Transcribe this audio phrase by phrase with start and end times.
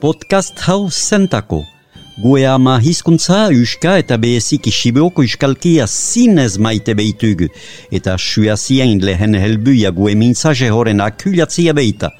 [0.00, 1.64] podcast hau zentako.
[2.16, 7.48] Gue ama hizkuntza, uska eta behezik isibeoko iskalkia zinez maite behitugu.
[7.92, 12.10] Eta suazien lehen helbuia gue mintzaje horren akulatzia behita.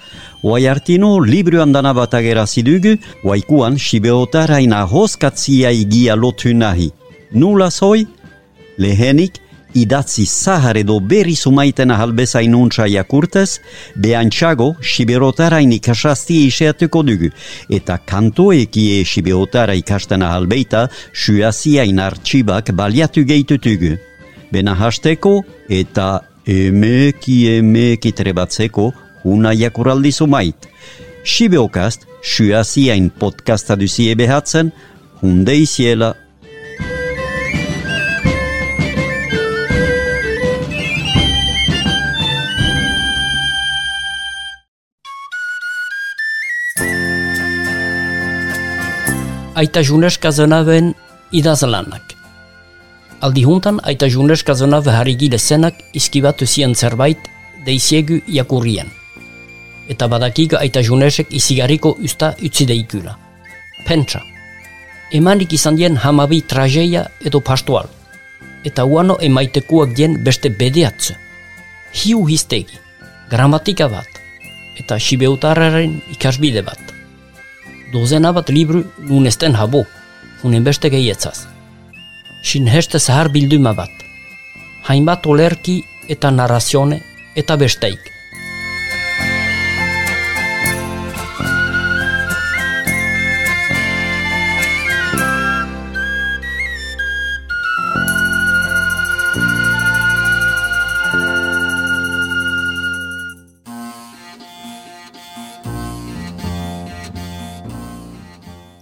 [0.45, 6.91] Oai artino, libru andana bat agerazidugu, oaikuan sibeotaraina hoskatzia igia lotu nahi.
[7.33, 8.07] Nula zoi?
[8.79, 9.41] Lehenik,
[9.77, 13.61] idatzi zahar edo berri sumaitena halbezain untsa jakurtez,
[14.03, 17.31] behantxago siberotarain ikasasti iseatuko dugu,
[17.71, 23.97] eta kantoekie siberotara ikastena halbeita suaziain artxibak baliatu gehitutugu.
[24.53, 28.93] Bena hasteko eta emeki emeki trebatzeko
[29.25, 30.69] una jakuraldi sumait.
[31.27, 34.71] Sibeokast, suaziain podcasta duzie behatzen,
[35.23, 36.15] hunde iziela
[49.57, 50.95] aita juneska zenaben
[51.33, 52.13] idazalanak.
[53.25, 57.31] Aldi juntan aita juneska zenabe harigile zenak izkibatu zien zerbait
[57.65, 58.91] deiziegu jakurrien.
[59.89, 63.17] Eta badakiga aita junesek izigariko usta utzi deikula.
[63.87, 64.21] Pentsa.
[65.13, 67.89] Emanik izan dien hamabi trajeia edo pastual.
[68.65, 71.15] Eta uano emaitekuak dien beste bedeatzu.
[71.97, 72.77] Hiu histegi,
[73.31, 74.21] gramatika bat,
[74.77, 76.96] eta sibeutararen ikasbide bat
[77.97, 79.87] Dozena vat libru nun esten habo,
[80.45, 81.47] unë beste ke jetsas.
[82.45, 83.31] Shin heshte sehar
[85.25, 87.01] tolerki e ta eta
[87.35, 88.16] e ta besteik.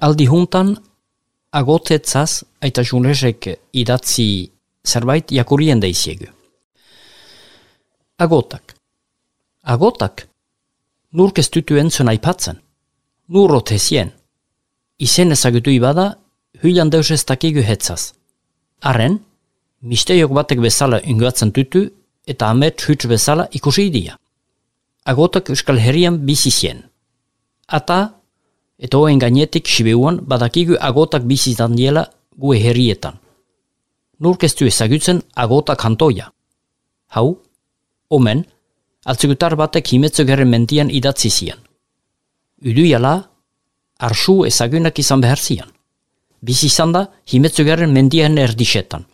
[0.05, 0.75] Aldi juntan
[1.61, 4.27] agotetzaz aita junesek idatzi
[4.85, 6.29] zerbait jakurien daiziegu.
[8.19, 8.75] Agotak.
[9.63, 10.27] Agotak?
[11.13, 12.59] Nur kestutu entzun aipatzen.
[13.29, 14.11] Nur otezien.
[14.99, 16.07] Izen ezagutu ibada,
[16.63, 18.13] huilan deus ez dakigu hetzaz.
[18.91, 19.19] Arren,
[19.81, 21.87] misteiok batek bezala ingoatzen tutu,
[22.27, 24.19] eta amet huts bezala ikusi idia.
[25.05, 26.85] Agotak euskal herrian bizizien.
[27.67, 27.99] Ata,
[28.79, 33.21] Eta hoen gainetik sibeuan badakigu agotak bizizan diela gue herrietan.
[34.19, 36.31] Nurkeztu ezagutzen agotak hantoia.
[37.15, 37.39] Hau,
[38.11, 38.45] omen,
[39.05, 41.59] altzigutar batek himetzo gerren mentian idatzi zian.
[42.65, 43.15] Udu jala,
[43.99, 45.71] arsu ezagunak izan behar zian.
[46.43, 49.05] Bizizan da himetzo gerren mendian erdisetan.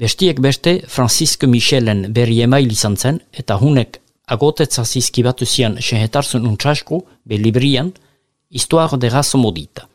[0.00, 7.02] Bestiek beste Francisco Michelen berri email izan zen eta hunek agotetza zizkibatu zian sehetarzun untsasko
[7.24, 7.92] be librian,
[8.50, 9.88] Histoire de race modita.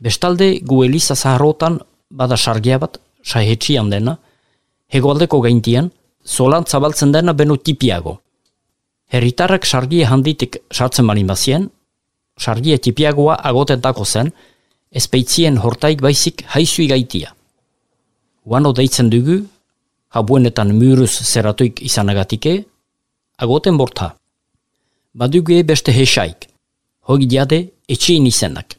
[0.00, 1.78] Bestalde, gu Eliza zaharrotan
[2.08, 4.14] bada sargia bat, saihetxian dena,
[4.88, 5.90] hegoaldeko gaintian,
[6.24, 8.20] zolan zabaltzen dena beno tipiago.
[9.12, 11.68] Herritarrak sargie handitik sartzen balin bazien,
[12.38, 14.32] sargie tipiagoa agotentako zen,
[14.90, 17.34] ezpeitzien hortaik baizik haizui gaitia.
[18.44, 19.42] Uano deitzen dugu,
[20.16, 22.64] habuenetan muruz zeratuik izanagatike,
[23.36, 24.14] agoten borta.
[25.12, 26.53] Badugu beste hesaik,
[27.08, 28.76] hogi diade etxein izenak.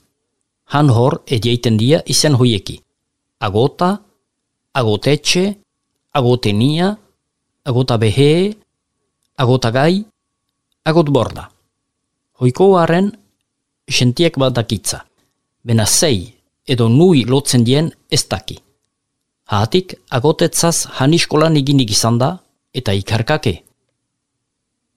[0.73, 2.79] Han hor edieiten dia izen hoieki.
[3.39, 3.99] Agota,
[4.73, 5.43] agotetxe,
[6.13, 6.95] agotenia,
[7.65, 8.55] agota behe,
[9.37, 10.05] agota gai,
[10.85, 11.49] agot borda.
[12.39, 13.11] Hoiko haren,
[13.89, 15.05] sentiek badakitza.
[15.63, 16.33] Bena zei
[16.67, 18.57] edo nui lotzen dien ez daki.
[19.45, 22.31] Hatik, agotetzaz haniskolan eginik izan da
[22.73, 23.61] eta ikarkake.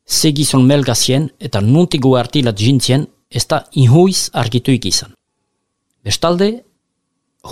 [0.09, 5.12] Segizon melgazien eta nuntigu artilat jintzien ez da inhuiz argituik izan.
[6.05, 6.65] Bestalde,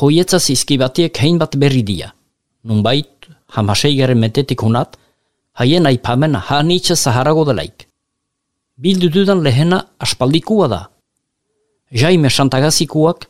[0.01, 2.13] hoietza zizkibatiek hein bat berri dia.
[2.65, 4.97] Nunbait, hamasei garen metetik hunat,
[5.61, 7.87] haien aipamen hanitza zaharago delaik.
[8.77, 10.81] Bildu dudan lehena aspaldikua da.
[11.93, 13.29] Jaime Santagazikuak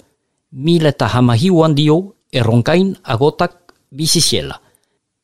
[0.52, 4.58] mil eta hamahiuan dio erronkain agotak biziziela.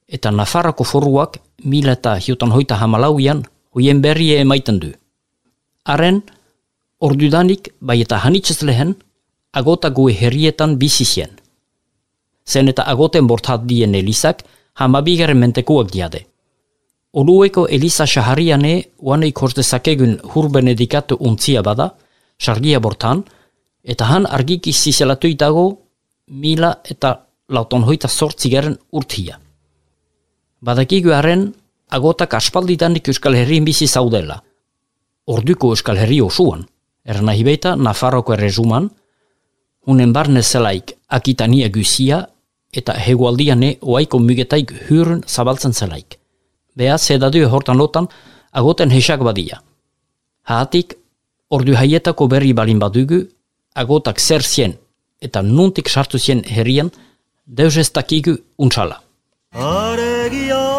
[0.06, 3.43] Eta Nafarrako foruak mil eta hiutan hoita hamalauian
[3.75, 4.93] hoien berri emaiten du.
[5.85, 6.23] Haren,
[7.02, 8.94] ordudanik bai eta hanitzez lehen,
[9.52, 11.32] agota gue herrietan bizi zien.
[12.46, 14.43] Zen eta agoten bortat dien elizak,
[14.75, 16.25] hamabigaren mentekuak diade.
[17.12, 21.90] Olueko eliza shahariane uane ikorzdezakegun hurben edikatu untzia bada,
[22.38, 23.25] sargia bortan,
[23.84, 25.66] eta han argik izizelatu itago
[26.28, 27.16] mila eta
[27.48, 29.38] lauton hoita sortzigaren urtia.
[30.62, 31.50] Badakigu haren,
[31.90, 34.38] agotak aspaldidanik euskal herriin bizi zaudela.
[35.26, 36.64] Orduko euskal herri osuan
[37.04, 38.88] Eran nahi baita, Nafarroko errezuman,
[39.87, 42.22] hunen barne zelaik akitania guzia
[42.72, 46.19] eta hegualdiane oaiko mugetaik hyrun zabaltzen zelaik.
[46.76, 48.08] Beha, zedadu hortan lotan,
[48.52, 49.60] agoten hesak badia.
[50.49, 50.96] Haatik,
[51.50, 53.26] ordu haietako berri balin badugu,
[53.75, 54.78] agotak zer zien
[55.22, 56.90] eta nuntik sartu zien herrian,
[57.46, 59.02] deus ez dakigu untsala.
[59.52, 60.71] Aregiaz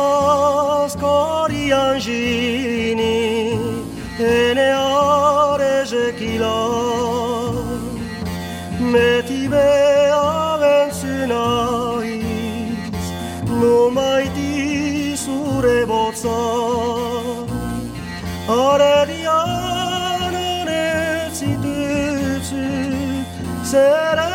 [18.47, 21.55] Orerian onesiduci,
[23.63, 24.32] será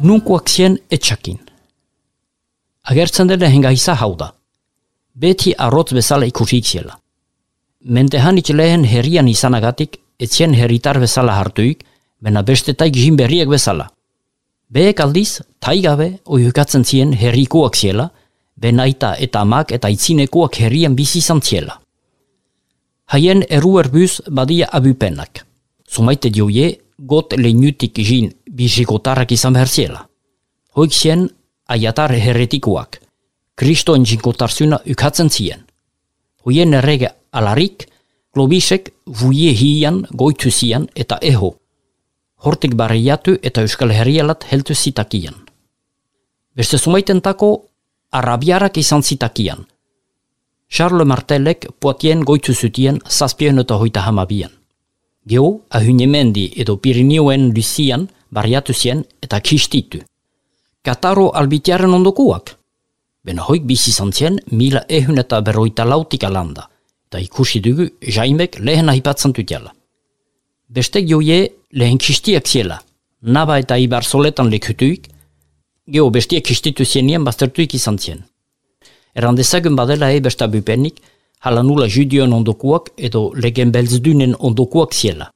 [0.00, 1.38] Nunkuak zien etxakin.
[2.84, 4.32] Agertzen dela hengahiza hau da.
[5.14, 6.98] Beti arrotz bezala ikusik ziela.
[7.84, 11.82] Mentehanit lehen herrian izanagatik, etzien herritar bezala hartuik,
[12.20, 13.88] bena bestetaik jin berriek bezala.
[14.70, 18.10] Beek aldiz, taigabe oihukatzen zien herrikuak ziela,
[18.56, 21.80] benaita eta amak eta itzinekuak herrian bizi izan ziela.
[23.06, 25.47] Haien eruerbuz badia abupenak.
[25.88, 30.02] Zumaite dioie, got leinutik jin bizikotarrak izan behar ziela.
[30.76, 31.28] Hoik zien,
[31.68, 33.00] aiatar herretikuak.
[33.58, 35.64] Kristoen jinkotarzuna ukatzen zien.
[36.44, 37.88] Hoien errege alarik,
[38.34, 41.54] globisek vuie hian goitu zian eta eho.
[42.44, 45.34] Hortik barriatu eta euskal herrialat heltu zitakian.
[46.54, 47.66] Beste zumaiten tako,
[48.12, 49.66] arabiarak izan zitakian.
[50.70, 54.57] Charles Martelek poatien goitu zutien zazpien eta hoita hamabian.
[55.28, 60.00] Geo, ahunemendi edo Pirinioen luzian barriatu zien eta kistitu.
[60.82, 62.54] Kataro albitiaren ondokuak.
[63.24, 66.68] Bena hoik bizi izan zien mila ehun eta berroita lautik alanda,
[67.10, 69.74] eta ikusi dugu jaimek lehen ahipatzen dutela.
[70.68, 71.40] Bestek joie
[71.72, 72.80] lehen kistiak ziela,
[73.20, 75.10] naba eta ibar soletan lekutuik,
[75.88, 78.24] geho bestiak kistitu zienien baztertuik izan zien.
[79.14, 81.02] Eran dezagun badela e besta bupenik,
[81.40, 85.30] hala nula judioen ondokuak edo legen belzdunen ondokuak ziela.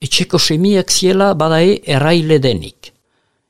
[0.00, 2.92] Etxeko semiak ziela badae erraile denik.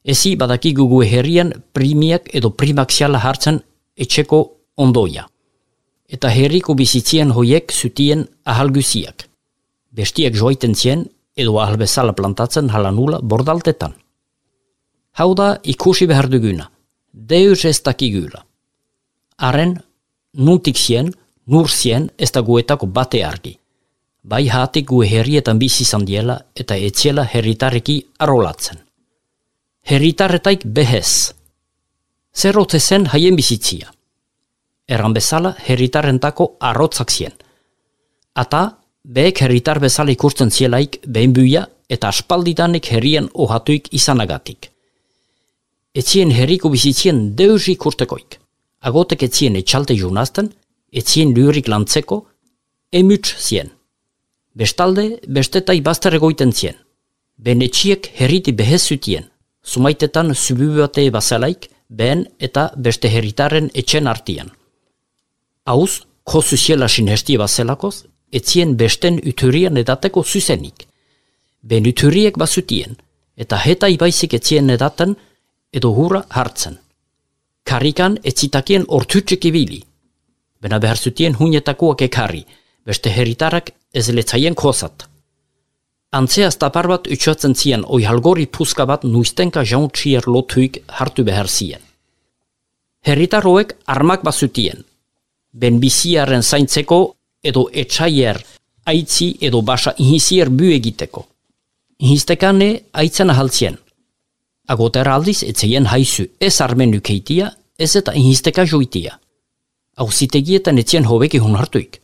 [0.04, 3.60] Ezi badakigu gu herrian primiak edo primak ziala hartzen
[3.96, 4.40] etxeko
[4.76, 5.26] ondoia.
[6.08, 9.26] Eta herriko bizitzien hoiek zutien ahalguziak.
[9.92, 11.04] Bestiak joiten zien
[11.36, 13.92] edo ahal bezala plantatzen hala nula bordaltetan.
[15.18, 16.70] Hau da ikusi behar duguna,
[17.12, 18.44] deus ez dakigula.
[19.38, 19.76] Haren,
[20.32, 21.12] nuntik zien,
[21.44, 23.58] nur zien ez da guetako bate argi.
[24.22, 28.78] Bai hatik gu herrietan bizi izan diela eta etziela herritarreki arrolatzen.
[29.88, 31.32] Herritarretaik behez.
[32.34, 33.92] Zer ote zen haien bizitzia.
[34.88, 37.32] Erran bezala herritarrentako arrotzak zien.
[38.34, 44.70] Ata, behek herritar bezala ikusten zielaik behin buia eta aspaldidanek herrien ohatuik izanagatik.
[45.94, 48.37] Etzien herriko bizitzien deus ikurtekoik.
[48.80, 50.52] Agotek etzien etxalte junazten,
[50.92, 52.20] etzien lurik lantzeko,
[52.92, 53.72] emuts zien.
[54.54, 56.76] Bestalde, bestetai bazter egoiten zien.
[57.36, 59.26] Benetxiek herriti behez zutien,
[59.62, 64.50] sumaitetan subibate bazelaik, behen eta beste herritaren etxen artian.
[65.64, 70.86] Hauz, kozu ziela sinhesti bazelakoz, etzien besten uturian edateko zuzenik.
[71.62, 72.96] Ben uturiek bazutien,
[73.36, 75.16] eta heta ibaizik etzien edaten,
[75.72, 76.78] edo hura hartzen.
[77.68, 79.82] Karikan etzitakien ortutxik ibili.
[80.62, 82.40] Bena behar zutien hunetakoak ekarri,
[82.88, 85.04] beste herritarak ez letzaien kozat.
[86.16, 91.82] Antzeaz tapar bat utxatzen zien oi halgori puska bat nuiztenka jauntxier lotuik hartu behar zien.
[93.04, 94.80] Herritarroek armak bazutien,
[95.52, 96.98] ben biziaren zaintzeko
[97.44, 98.40] edo etxaier
[98.88, 101.26] aitzi edo basa inhizier bu egiteko.
[101.98, 103.76] Inhiztekane aitzen ahaltzien.
[104.68, 107.46] Agotera aldiz, etzeien haizu ez armenuk heitia,
[107.80, 109.14] ez eta inhizteka joitia.
[109.96, 112.02] Hauzitegietan etzien hobeki hunartuik.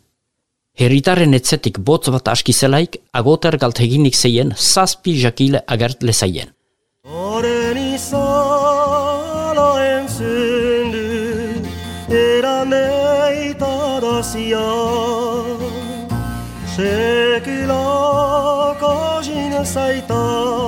[0.81, 6.49] Herritarren etzetik botz bat askizelaik, agoter galteginik zeien, zazpi jakile agert lezaien.
[7.05, 11.05] Oren izalo entzundu,
[12.25, 14.67] eraneita dazia,
[16.75, 18.03] sekulako
[19.29, 20.64] jine zaitan,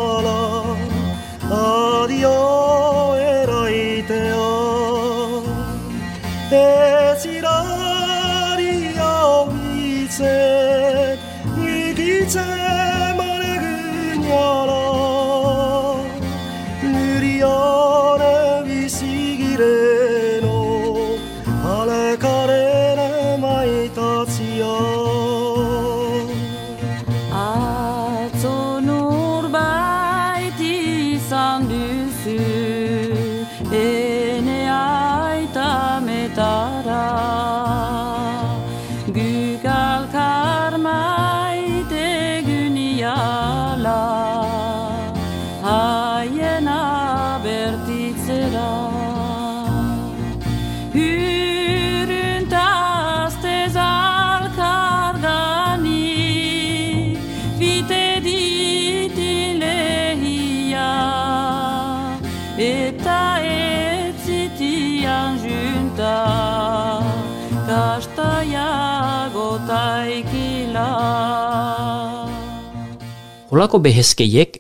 [73.56, 74.58] Holako behezkeiek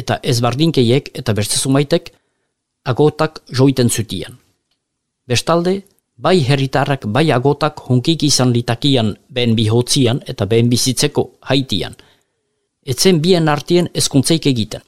[0.00, 2.06] eta ezbardinkeiek eta beste zumaitek
[2.88, 4.38] agotak joiten zutian.
[5.28, 5.74] Bestalde,
[6.16, 11.98] bai herritarrak bai agotak hunkik izan litakian behen bihotzian eta behen bizitzeko haitian.
[12.86, 14.80] Etzen bien artien ezkuntzeik egiten.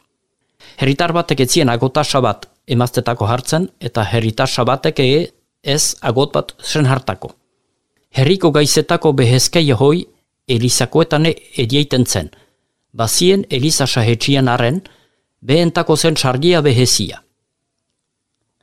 [0.81, 5.27] Herritar batek etzien agota sabat emaztetako hartzen eta herritar sabatek ege
[5.63, 7.35] ez agot bat zen hartako.
[8.17, 10.07] Herriko gaizetako behezkei hoi
[10.49, 11.35] elizakoetane
[11.67, 12.33] edieiten zen.
[12.93, 14.83] Bazien eliza sahetxian arren,
[15.41, 17.23] behentako zen sargia behezia.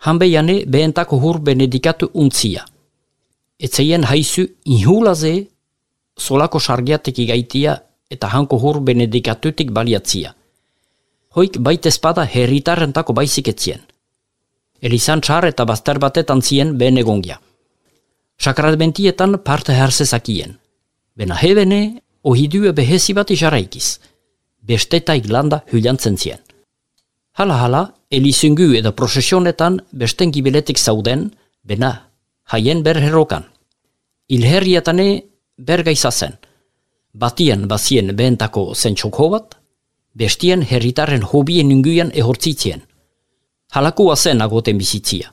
[0.06, 2.66] Hanbeiane behentako hur benedikatu untzia.
[3.60, 5.34] Etzeien haizu inhulaze
[6.18, 7.76] solako sargiatek igaitia
[8.10, 10.36] eta hanko hur benedikatutik baliatzia.
[11.36, 13.82] Hoik baita espada herritarrentako baizik etzien.
[14.82, 17.42] Elizan txar eta bazter batetan zien behen egongia.
[18.40, 20.56] Sakradmentietan parte harzezakien.
[21.16, 24.00] Bena hebene, ohidue behezi bat jarraikiz.
[24.70, 26.42] Bestetaik landa hyljantzen zien.
[27.34, 31.32] Hala hala, elizungu edo prosesionetan besten gibiletik zauden,
[31.64, 31.92] bena,
[32.54, 33.48] haien berherrokan.
[34.28, 35.08] Ilherrietane
[35.58, 36.36] bergaiza zen.
[37.14, 39.56] Batien bazien behentako zentxoko bat,
[40.14, 42.84] bestien herritarren hobien inguian ehortzitzien.
[43.74, 45.32] Halakua zen agoten bizitzia.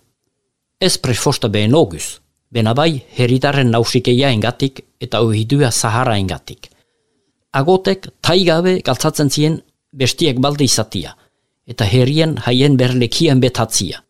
[0.80, 6.70] Ez prefosta behen oguz, bena bai herritarren nausikeia engatik eta ohidua zahara engatik.
[7.56, 9.54] Agotek taigabe galtzatzen zien
[9.96, 11.14] bestiek balde izatia,
[11.64, 14.02] eta herrien haien berlekian betatzia.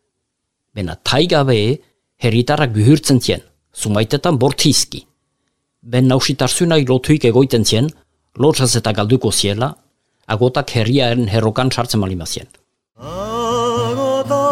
[0.75, 1.59] Bena taigabe
[2.19, 5.05] herritarrak bihurtzen zien, zumaitetan bortizki.
[5.83, 7.91] Ben nausitarzunak lotuik egoiten zien,
[8.35, 9.71] lotzaz eta galduko ziela,
[10.26, 12.49] agotak herriaren herrokan sartzen malimazien.
[12.99, 14.43] Agota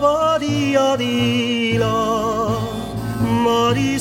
[0.00, 1.94] badia dila
[3.44, 3.98] Mari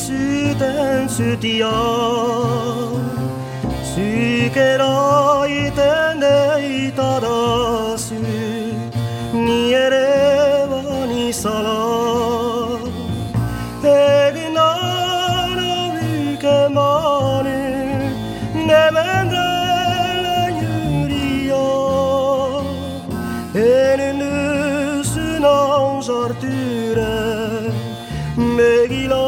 [3.96, 5.80] しけらいて
[6.20, 6.28] ね
[6.90, 8.12] いただし
[9.34, 11.66] にえればにさら
[13.86, 14.60] えぐな
[15.56, 17.48] らびけまる
[18.68, 19.38] ねめんら
[20.52, 21.56] ゆりよ
[23.56, 24.12] えぬ
[25.00, 25.46] ぬすな
[25.98, 26.48] んじゃるて
[26.96, 27.02] れ
[28.58, 29.25] めぎら